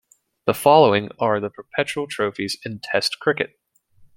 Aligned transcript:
The 0.47 0.55
following 0.55 1.11
are 1.19 1.39
the 1.39 1.51
perpetual 1.51 2.07
trophies 2.07 2.57
in 2.65 2.79
Test 2.79 3.19
Cricket. 3.19 3.59